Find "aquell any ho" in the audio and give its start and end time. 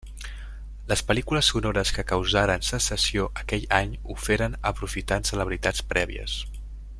3.43-4.17